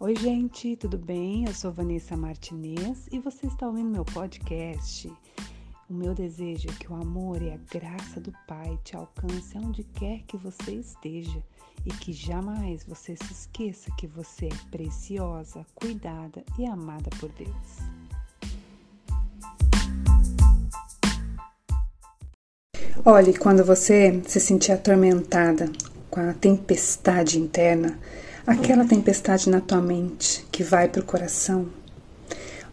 [0.00, 1.44] Oi, gente, tudo bem?
[1.46, 5.08] Eu sou Vanessa Martinez e você está ouvindo meu podcast.
[5.88, 9.84] O meu desejo é que o amor e a graça do Pai te alcance aonde
[9.84, 11.40] quer que você esteja
[11.86, 17.78] e que jamais você se esqueça que você é preciosa, cuidada e amada por Deus.
[23.04, 25.70] Olhe, quando você se sentir atormentada
[26.10, 27.96] com a tempestade interna,
[28.46, 31.66] aquela tempestade na tua mente que vai para o coração.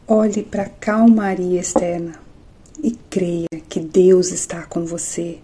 [0.08, 2.16] Olhe para a calmaria externa
[2.84, 5.38] e creia que Deus está com você.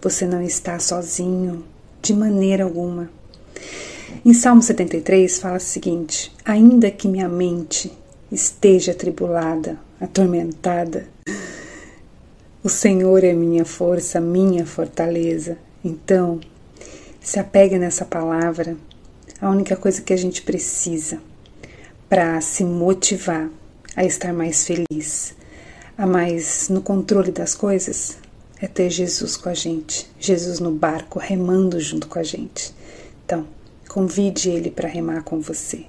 [0.00, 1.64] Você não está sozinho
[2.00, 3.10] de maneira alguma.
[4.24, 7.92] Em Salmo 73 fala o seguinte: Ainda que minha mente
[8.30, 11.08] esteja atribulada, atormentada,
[12.62, 15.58] o Senhor é minha força, minha fortaleza.
[15.84, 16.38] Então,
[17.20, 18.76] se apegue nessa palavra
[19.42, 21.20] a única coisa que a gente precisa
[22.08, 23.50] para se motivar
[23.96, 25.34] a estar mais feliz,
[25.98, 28.18] a mais no controle das coisas,
[28.60, 32.72] é ter Jesus com a gente, Jesus no barco, remando junto com a gente.
[33.24, 33.44] Então,
[33.88, 35.86] convide ele para remar com você,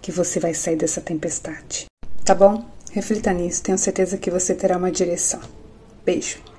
[0.00, 1.84] que você vai sair dessa tempestade.
[2.24, 2.64] Tá bom?
[2.92, 5.40] Reflita nisso, tenho certeza que você terá uma direção.
[6.02, 6.55] Beijo!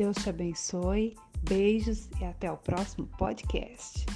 [0.00, 4.06] Deus te abençoe, beijos e até o próximo podcast.